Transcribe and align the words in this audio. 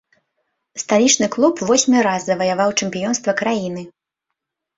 Сталічны 0.83 1.27
клуб 1.35 1.61
восьмы 1.71 1.99
раз 2.07 2.25
заваяваў 2.31 2.69
чэмпіёнства 2.79 3.37
краіны. 3.45 3.87